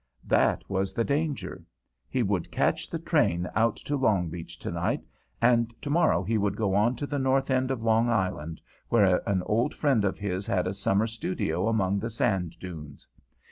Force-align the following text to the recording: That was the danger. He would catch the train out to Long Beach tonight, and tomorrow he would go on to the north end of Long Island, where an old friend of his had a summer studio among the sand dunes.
That 0.25 0.63
was 0.67 0.95
the 0.95 1.03
danger. 1.03 1.63
He 2.09 2.23
would 2.23 2.49
catch 2.49 2.89
the 2.89 2.97
train 2.97 3.47
out 3.53 3.75
to 3.85 3.95
Long 3.95 4.29
Beach 4.29 4.57
tonight, 4.57 5.05
and 5.39 5.71
tomorrow 5.79 6.23
he 6.23 6.39
would 6.39 6.55
go 6.55 6.73
on 6.73 6.95
to 6.95 7.05
the 7.05 7.19
north 7.19 7.51
end 7.51 7.69
of 7.69 7.83
Long 7.83 8.09
Island, 8.09 8.61
where 8.89 9.21
an 9.29 9.43
old 9.43 9.75
friend 9.75 10.03
of 10.03 10.17
his 10.17 10.47
had 10.47 10.65
a 10.65 10.73
summer 10.73 11.05
studio 11.05 11.67
among 11.67 11.99
the 11.99 12.09
sand 12.09 12.57
dunes. 12.57 13.07